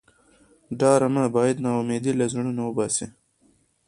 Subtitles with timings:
[0.79, 3.07] ډرامه باید ناامیدي له زړونو وباسي